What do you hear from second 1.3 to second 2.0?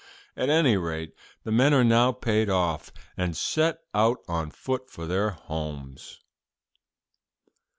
the men are